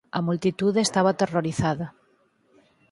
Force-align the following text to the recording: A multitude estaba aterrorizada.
A 0.17 0.19
multitude 0.27 0.77
estaba 0.81 1.09
aterrorizada. 1.11 1.87